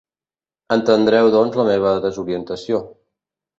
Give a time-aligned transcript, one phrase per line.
[0.75, 2.83] Entendreu doncs la meva desorientació.